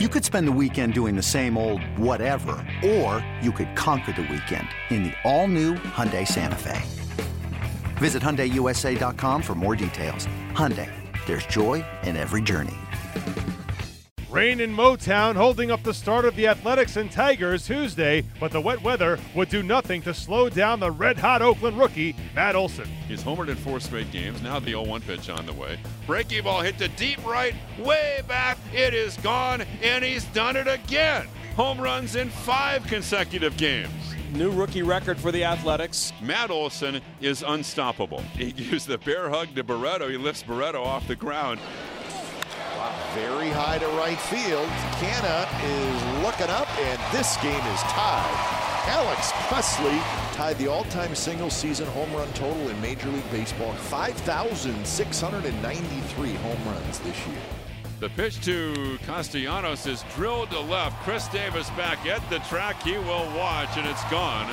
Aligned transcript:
You 0.00 0.08
could 0.08 0.24
spend 0.24 0.48
the 0.48 0.58
weekend 0.60 0.92
doing 0.92 1.14
the 1.14 1.22
same 1.22 1.56
old 1.56 1.80
whatever, 1.96 2.56
or 2.84 3.24
you 3.40 3.52
could 3.52 3.76
conquer 3.76 4.10
the 4.10 4.22
weekend 4.22 4.66
in 4.90 5.04
the 5.04 5.12
all-new 5.22 5.74
Hyundai 5.74 6.26
Santa 6.26 6.56
Fe. 6.56 6.82
Visit 7.98 8.20
HyundaiUSA.com 8.20 9.40
for 9.40 9.54
more 9.54 9.76
details. 9.76 10.26
Hyundai, 10.50 10.90
there's 11.26 11.46
joy 11.46 11.84
in 12.02 12.16
every 12.16 12.42
journey. 12.42 12.74
Rain 14.30 14.60
in 14.60 14.74
Motown 14.74 15.36
holding 15.36 15.70
up 15.70 15.84
the 15.84 15.94
start 15.94 16.24
of 16.24 16.34
the 16.34 16.48
Athletics 16.48 16.96
and 16.96 17.08
Tigers 17.08 17.64
Tuesday, 17.64 18.24
but 18.40 18.50
the 18.50 18.60
wet 18.60 18.82
weather 18.82 19.16
would 19.36 19.48
do 19.48 19.62
nothing 19.62 20.02
to 20.02 20.12
slow 20.12 20.48
down 20.48 20.80
the 20.80 20.90
red 20.90 21.16
hot 21.16 21.40
Oakland 21.40 21.78
rookie, 21.78 22.16
Matt 22.34 22.56
Olson. 22.56 22.88
He's 23.06 23.22
homered 23.22 23.46
in 23.46 23.54
four 23.54 23.78
straight 23.78 24.10
games. 24.10 24.42
Now 24.42 24.58
the 24.58 24.70
0 24.70 24.86
1 24.86 25.02
pitch 25.02 25.30
on 25.30 25.46
the 25.46 25.52
way. 25.52 25.78
Breaking 26.04 26.42
ball 26.42 26.62
hit 26.62 26.78
to 26.78 26.88
deep 26.88 27.24
right, 27.24 27.54
way 27.78 28.22
back. 28.26 28.58
It 28.74 28.92
is 28.92 29.16
gone, 29.18 29.62
and 29.84 30.02
he's 30.02 30.24
done 30.24 30.56
it 30.56 30.66
again. 30.66 31.28
Home 31.54 31.80
runs 31.80 32.16
in 32.16 32.28
five 32.28 32.84
consecutive 32.88 33.56
games. 33.56 33.92
New 34.32 34.50
rookie 34.50 34.82
record 34.82 35.16
for 35.16 35.30
the 35.30 35.44
Athletics. 35.44 36.12
Matt 36.20 36.50
Olson 36.50 37.00
is 37.20 37.44
unstoppable. 37.46 38.20
He 38.36 38.50
gives 38.52 38.84
the 38.84 38.98
bear 38.98 39.30
hug 39.30 39.54
to 39.54 39.62
Barreto. 39.62 40.08
He 40.08 40.16
lifts 40.16 40.42
Barreto 40.42 40.82
off 40.82 41.06
the 41.06 41.14
ground. 41.14 41.60
Very 43.14 43.48
high 43.50 43.78
to 43.78 43.86
right 43.90 44.18
field. 44.18 44.66
Canha 44.98 45.46
is 45.62 46.02
looking 46.24 46.50
up, 46.50 46.68
and 46.80 46.98
this 47.16 47.36
game 47.36 47.54
is 47.54 47.80
tied. 47.82 48.36
Alex 48.88 49.30
Presley 49.46 50.00
tied 50.32 50.58
the 50.58 50.66
all-time 50.66 51.14
single 51.14 51.48
season 51.48 51.86
home 51.90 52.12
run 52.12 52.26
total 52.32 52.68
in 52.68 52.80
Major 52.80 53.08
League 53.08 53.30
Baseball. 53.30 53.72
5,693 53.72 56.34
home 56.34 56.64
runs 56.66 56.98
this 56.98 57.24
year. 57.28 57.38
The 58.00 58.08
pitch 58.10 58.40
to 58.44 58.98
Castellanos 59.06 59.86
is 59.86 60.04
drilled 60.14 60.50
to 60.50 60.60
left. 60.60 61.00
Khris 61.04 61.28
Davis 61.28 61.70
back 61.70 62.04
at 62.06 62.28
the 62.28 62.40
track. 62.40 62.82
He 62.82 62.98
will 62.98 63.26
watch, 63.36 63.68
and 63.76 63.86
it's 63.86 64.04
gone. 64.10 64.50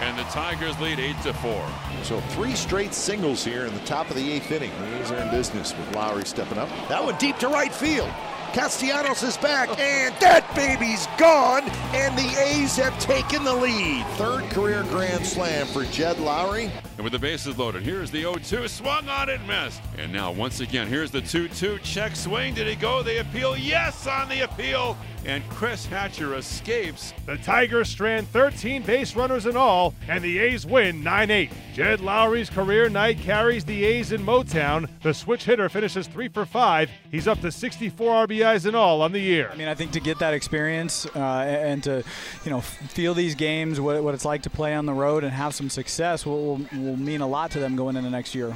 And 0.00 0.16
the 0.18 0.22
Tigers 0.24 0.78
lead 0.80 1.00
8 1.00 1.16
to 1.24 1.34
4. 1.34 1.68
So 2.02 2.20
three 2.20 2.54
straight 2.54 2.94
singles 2.94 3.44
here 3.44 3.66
in 3.66 3.74
the 3.74 3.80
top 3.80 4.10
of 4.10 4.16
the 4.16 4.32
eighth 4.32 4.50
inning. 4.52 4.70
The 4.78 5.14
are 5.14 5.22
in 5.22 5.30
business 5.30 5.76
with 5.76 5.92
Lowrie 5.92 6.26
stepping 6.26 6.58
up. 6.58 6.68
That 6.88 7.02
one 7.02 7.16
deep 7.18 7.38
to 7.38 7.48
right 7.48 7.72
field. 7.72 8.10
Castellanos 8.52 9.22
is 9.24 9.36
back, 9.38 9.68
and 9.80 10.14
that 10.20 10.46
baby's 10.54 11.08
gone, 11.18 11.64
and 11.94 12.18
the 12.18 12.40
A's 12.40 12.76
have 12.76 12.98
taken 12.98 13.44
the 13.44 13.54
lead. 13.54 14.04
Third 14.16 14.42
career 14.50 14.82
grand 14.90 15.24
slam 15.24 15.66
for 15.68 15.84
Jed 15.84 16.16
Lowrie. 16.16 16.70
And 16.96 17.04
with 17.04 17.12
the 17.12 17.18
bases 17.18 17.56
loaded, 17.56 17.82
here's 17.82 18.10
the 18.10 18.24
0-2, 18.24 18.68
swung 18.68 19.08
on 19.08 19.28
it, 19.28 19.40
missed. 19.46 19.80
And 19.96 20.12
now 20.12 20.32
once 20.32 20.60
again, 20.60 20.88
here's 20.88 21.10
the 21.10 21.22
2-2 21.22 21.82
check 21.82 22.16
swing. 22.16 22.54
Did 22.54 22.66
he 22.66 22.74
go 22.74 23.02
the 23.02 23.20
appeal? 23.20 23.56
Yes, 23.56 24.06
on 24.06 24.28
the 24.28 24.42
appeal. 24.42 24.96
And 25.26 25.42
Chris 25.48 25.86
Hatcher 25.86 26.34
escapes. 26.34 27.14
The 27.24 27.38
Tigers 27.38 27.88
strand 27.88 28.28
13 28.28 28.82
base 28.82 29.16
runners 29.16 29.46
in 29.46 29.56
all, 29.56 29.94
and 30.06 30.22
the 30.22 30.38
A's 30.38 30.66
win 30.66 31.02
9 31.02 31.30
8. 31.30 31.50
Jed 31.72 32.00
Lowrie's 32.00 32.50
career 32.50 32.90
night 32.90 33.18
carries 33.20 33.64
the 33.64 33.84
A's 33.84 34.12
in 34.12 34.22
Motown. 34.22 34.88
The 35.02 35.14
switch 35.14 35.44
hitter 35.44 35.70
finishes 35.70 36.06
3 36.06 36.28
for 36.28 36.44
5. 36.44 36.90
He's 37.10 37.26
up 37.26 37.40
to 37.40 37.50
64 37.50 38.26
RBIs 38.26 38.66
in 38.66 38.74
all 38.74 39.00
on 39.00 39.12
the 39.12 39.20
year. 39.20 39.48
I 39.50 39.56
mean, 39.56 39.68
I 39.68 39.74
think 39.74 39.92
to 39.92 40.00
get 40.00 40.18
that 40.18 40.34
experience 40.34 41.06
uh, 41.16 41.18
and 41.18 41.83
to, 41.84 42.02
you 42.44 42.50
know, 42.50 42.60
feel 42.60 43.14
these 43.14 43.34
games, 43.34 43.80
what, 43.80 44.02
what, 44.02 44.14
it's 44.14 44.24
like 44.24 44.42
to 44.42 44.50
play 44.50 44.74
on 44.74 44.86
the 44.86 44.92
road 44.92 45.24
and 45.24 45.32
have 45.32 45.54
some 45.54 45.70
success 45.70 46.26
will, 46.26 46.56
will, 46.56 46.66
will 46.72 46.96
mean 46.96 47.20
a 47.20 47.26
lot 47.26 47.50
to 47.52 47.60
them 47.60 47.76
going 47.76 47.96
into 47.96 48.10
next 48.10 48.34
year. 48.34 48.54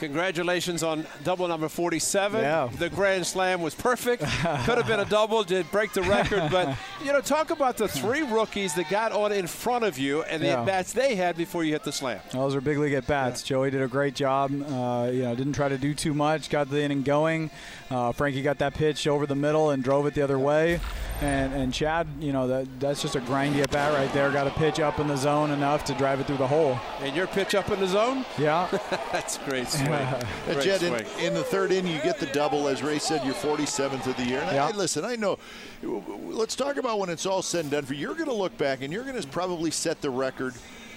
Congratulations 0.00 0.82
on 0.82 1.06
double 1.24 1.48
number 1.48 1.68
47. 1.68 2.40
Yeah. 2.40 2.68
The 2.78 2.88
Grand 2.88 3.26
Slam 3.26 3.60
was 3.62 3.74
perfect. 3.74 4.22
Could 4.64 4.78
have 4.78 4.86
been 4.86 5.00
a 5.00 5.04
double, 5.04 5.42
did 5.42 5.70
break 5.70 5.92
the 5.92 6.02
record. 6.02 6.48
But, 6.50 6.76
you 7.04 7.12
know, 7.12 7.20
talk 7.20 7.50
about 7.50 7.76
the 7.76 7.88
three 7.88 8.22
rookies 8.22 8.74
that 8.74 8.88
got 8.88 9.12
on 9.12 9.32
in 9.32 9.46
front 9.46 9.84
of 9.84 9.98
you 9.98 10.22
and 10.22 10.42
the 10.42 10.46
Yeah. 10.46 10.60
at 10.60 10.66
bats 10.66 10.92
they 10.92 11.14
had 11.16 11.36
before 11.36 11.64
you 11.64 11.72
hit 11.72 11.82
the 11.84 11.92
slam. 11.92 12.20
Those 12.32 12.54
are 12.54 12.60
big 12.60 12.78
league 12.78 12.94
at 12.94 13.06
bats. 13.06 13.42
Joey 13.42 13.70
did 13.70 13.82
a 13.82 13.88
great 13.88 14.14
job. 14.14 14.50
Uh, 14.52 15.10
you 15.12 15.22
know, 15.22 15.34
didn't 15.34 15.54
try 15.54 15.68
to 15.68 15.78
do 15.78 15.94
too 15.94 16.14
much. 16.14 16.48
Got 16.48 16.70
the 16.70 16.80
inning 16.82 17.02
going. 17.02 17.50
Uh, 17.90 18.12
Frankie 18.12 18.42
got 18.42 18.58
that 18.58 18.74
pitch 18.74 19.06
over 19.06 19.26
the 19.26 19.34
middle 19.34 19.70
and 19.70 19.82
drove 19.82 20.06
it 20.06 20.14
the 20.14 20.22
other 20.22 20.38
way. 20.38 20.78
And 21.20 21.52
and 21.52 21.74
Chad, 21.74 22.06
you 22.20 22.32
know, 22.32 22.46
that 22.46 22.68
that's 22.78 23.02
just 23.02 23.16
a 23.16 23.20
grindy 23.20 23.60
at 23.60 23.70
bat 23.72 23.92
right 23.92 24.12
there. 24.12 24.30
Got 24.30 24.46
a 24.46 24.50
pitch 24.50 24.78
up 24.78 25.00
in 25.00 25.08
the 25.08 25.16
zone 25.16 25.50
enough 25.50 25.84
to 25.86 25.94
drive 25.94 26.20
it 26.20 26.26
through 26.28 26.36
the 26.36 26.46
hole. 26.46 26.78
And 27.00 27.16
your 27.16 27.26
pitch 27.26 27.56
up 27.56 27.70
in 27.72 27.80
the 27.80 27.88
zone? 27.88 28.24
Yeah. 28.38 28.68
That's 29.12 29.36
great 29.38 29.66
swing. 29.88 30.56
Uh, 30.56 30.60
Jed, 30.60 30.82
in, 30.82 31.04
swing. 31.06 31.26
in 31.26 31.34
the 31.34 31.42
third 31.44 31.72
inning, 31.72 31.92
you 31.94 32.00
get 32.02 32.18
the 32.18 32.26
double. 32.26 32.68
As 32.68 32.82
Ray 32.82 32.98
said, 32.98 33.24
you're 33.24 33.34
47th 33.34 34.06
of 34.06 34.16
the 34.16 34.24
year. 34.24 34.40
And 34.40 34.50
I- 34.50 34.54
Yeah. 34.54 34.66
I, 34.66 34.70
listen, 34.72 35.04
I 35.04 35.16
know. 35.16 35.38
Let's 35.82 36.54
talk 36.56 36.76
about 36.76 36.98
when 36.98 37.08
it's 37.10 37.26
all 37.26 37.42
said 37.42 37.62
and 37.62 37.70
done. 37.70 37.84
For 37.84 37.94
you're 37.94 38.14
going 38.14 38.28
to 38.28 38.34
look 38.34 38.56
back 38.58 38.82
and 38.82 38.92
you're 38.92 39.04
going 39.04 39.20
to 39.20 39.26
probably 39.28 39.70
set 39.70 40.00
the 40.00 40.10
record 40.10 40.54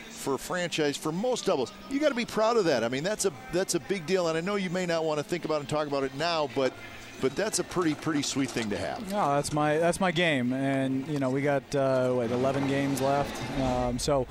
for 0.09 0.35
a 0.35 0.39
franchise 0.39 0.95
for 0.97 1.11
most 1.11 1.45
doubles. 1.45 1.71
You 1.89 1.99
got 1.99 2.09
to 2.09 2.15
be 2.15 2.25
proud 2.25 2.57
of 2.57 2.65
that. 2.65 2.83
I 2.83 2.89
mean, 2.89 3.03
that's 3.03 3.25
a 3.25 3.31
that's 3.51 3.73
a 3.75 3.79
big 3.79 4.05
deal. 4.05 4.27
And 4.27 4.37
I 4.37 4.41
know 4.41 4.55
you 4.55 4.69
may 4.69 4.85
not 4.85 5.03
want 5.03 5.17
to 5.19 5.23
think 5.23 5.45
about 5.45 5.61
and 5.61 5.69
talk 5.69 5.87
about 5.87 6.03
it 6.03 6.13
now, 6.15 6.47
but 6.55 6.73
but 7.21 7.35
that's 7.35 7.59
a 7.59 7.63
pretty 7.63 7.95
pretty 7.95 8.21
sweet 8.21 8.49
thing 8.51 8.69
to 8.69 8.77
have. 8.77 9.01
No, 9.11 9.35
that's 9.35 9.51
my 9.53 9.77
that's 9.77 9.99
my 9.99 10.11
game, 10.11 10.53
and 10.53 11.07
you 11.07 11.17
know 11.19 11.29
we 11.31 11.41
got 11.41 11.63
uh, 11.75 12.11
what 12.11 12.29
11 12.31 12.67
games 12.67 13.01
left, 13.01 13.59
um, 13.61 13.97
so. 13.99 14.27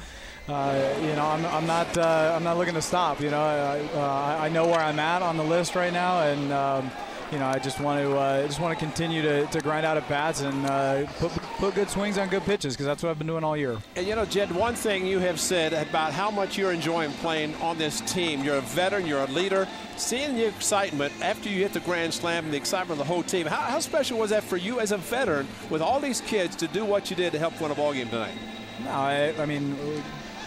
Uh, 0.50 0.99
you 1.03 1.15
know, 1.15 1.27
I'm, 1.27 1.47
I'm 1.47 1.66
not 1.66 1.97
uh, 1.97 2.33
I'm 2.34 2.43
not 2.43 2.59
looking 2.59 2.75
to 2.75 2.83
stop. 2.83 3.21
You 3.21 3.31
know, 3.31 3.41
I, 3.41 3.78
uh, 3.94 4.38
I 4.41 4.49
know 4.49 4.66
where 4.66 4.81
I'm 4.81 4.99
at 4.99 5.22
on 5.22 5.37
the 5.37 5.44
list 5.44 5.77
right 5.77 5.93
now, 5.93 6.22
and 6.22 6.53
um, 6.53 6.91
you 7.31 7.38
know, 7.38 7.47
I 7.47 7.61
just 7.61 7.78
want 7.78 8.03
to 8.03 8.16
uh, 8.19 8.47
just 8.49 8.59
want 8.59 8.77
to 8.77 8.84
continue 8.84 9.22
to, 9.22 9.47
to 9.47 9.61
grind 9.61 9.87
out 9.87 9.97
at 9.97 10.09
bats 10.09 10.41
and 10.41 10.66
uh, 10.66 11.06
put 11.19 11.31
put 11.31 11.75
good 11.77 11.88
swings 11.88 12.19
on 12.19 12.28
good 12.28 12.43
pitches 12.43 12.75
because 12.75 12.87
that's 12.87 13.00
what 13.00 13.11
I've 13.11 13.19
been 13.19 13.28
doing 13.28 13.44
all 13.44 13.56
year. 13.56 13.78
And 13.94 14.05
you 14.09 14.16
know, 14.16 14.25
Jed, 14.25 14.50
one 14.50 14.75
thing 14.75 15.06
you 15.06 15.21
have 15.21 15.38
said 15.38 15.72
about 15.72 16.12
how 16.12 16.33
much 16.33 16.59
you're 16.59 16.72
enjoying 16.72 17.12
playing 17.15 17.55
on 17.56 17.78
this 17.78 18.00
team. 18.00 18.43
You're 18.43 18.56
a 18.56 18.62
veteran, 18.62 19.06
you're 19.06 19.22
a 19.22 19.31
leader. 19.31 19.69
Seeing 19.97 20.34
the 20.34 20.49
excitement 20.49 21.12
after 21.22 21.49
you 21.49 21.59
hit 21.59 21.75
the 21.75 21.81
Grand 21.81 22.12
Slam 22.12 22.44
and 22.47 22.53
the 22.53 22.59
excitement 22.59 23.00
of 23.00 23.06
the 23.06 23.12
whole 23.12 23.22
team, 23.22 23.47
how, 23.47 23.56
how 23.56 23.78
special 23.78 24.19
was 24.19 24.31
that 24.31 24.43
for 24.43 24.56
you 24.56 24.81
as 24.81 24.91
a 24.91 24.97
veteran 24.97 25.47
with 25.69 25.81
all 25.81 26.00
these 26.00 26.21
kids 26.22 26.56
to 26.56 26.67
do 26.67 26.84
what 26.84 27.09
you 27.09 27.15
did 27.15 27.32
to 27.34 27.38
help 27.38 27.61
win 27.61 27.71
a 27.71 27.75
ball 27.77 27.93
game 27.93 28.09
tonight? 28.09 28.34
No, 28.84 28.91
I, 28.91 29.34
I 29.38 29.47
mean, 29.47 29.77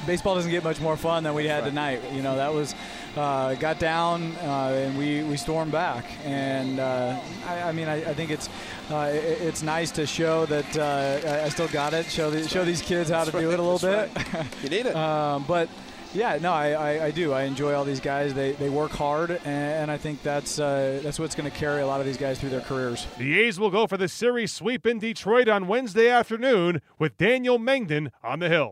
baseball 0.06 0.36
doesn't 0.36 0.52
get 0.52 0.64
much 0.64 0.80
more 0.80 0.98
fun 0.98 1.24
than 1.24 1.34
we 1.34 1.48
had 1.48 1.64
tonight. 1.64 2.02
You 2.14 2.22
know, 2.22 2.36
that 2.36 2.54
was 2.54 2.74
uh, 3.16 3.54
got 3.56 3.80
down 3.80 4.36
uh, 4.38 4.74
and 4.86 4.98
we, 4.98 5.24
we 5.24 5.38
stormed 5.38 5.72
back. 5.72 6.06
And 6.26 6.80
uh, 6.80 7.20
I, 7.48 7.62
I 7.64 7.72
mean, 7.72 7.88
I, 7.88 7.96
I 8.10 8.14
think 8.14 8.32
it's 8.32 8.50
uh, 8.92 9.12
it, 9.14 9.42
it's 9.42 9.64
nice 9.64 9.92
to 9.92 10.06
show 10.06 10.46
that 10.48 10.78
uh, 10.78 11.28
I- 11.30 11.44
I 11.46 11.50
still 11.50 11.68
got 11.70 11.94
it. 11.94 12.06
Show 12.08 12.30
the, 12.32 12.48
show 12.48 12.64
these 12.66 12.82
kids 12.82 13.10
how 13.10 13.24
to 13.24 13.32
That's 13.32 13.44
do 13.44 13.52
it 13.52 13.60
a 13.60 13.64
little 13.64 13.90
right. 13.90 14.14
bit. 14.14 14.46
You 14.64 14.70
need 14.70 14.86
it. 14.88 14.96
um, 14.96 15.46
but. 15.48 15.70
Yeah, 16.16 16.38
no, 16.40 16.54
I, 16.54 16.74
I, 16.74 17.06
I 17.06 17.10
do. 17.12 17.34
I 17.34 17.42
enjoy 17.46 17.74
all 17.74 17.84
these 17.84 18.00
guys. 18.00 18.36
They, 18.36 18.52
they 18.52 18.70
work 18.70 18.92
hard, 18.92 19.32
and, 19.32 19.42
and 19.48 19.90
I 19.90 19.98
think 19.98 20.22
that's 20.22 20.60
uh, 20.60 21.00
that's 21.02 21.18
what's 21.18 21.34
going 21.34 21.50
to 21.50 21.58
carry 21.58 21.82
a 21.82 21.88
lot 21.88 22.02
of 22.02 22.06
these 22.06 22.18
guys 22.18 22.40
through 22.40 22.52
their 22.52 22.62
careers. 22.62 23.08
The 23.18 23.40
A's 23.40 23.60
will 23.60 23.72
go 23.72 23.88
for 23.88 23.98
the 23.98 24.08
series 24.08 24.52
sweep 24.52 24.86
in 24.86 25.00
Detroit 25.00 25.48
on 25.50 25.66
Wednesday 25.66 26.10
afternoon 26.12 26.84
with 27.00 27.18
Daniel 27.18 27.58
Mengden 27.58 28.12
on 28.24 28.38
the 28.38 28.48
hill. 28.48 28.72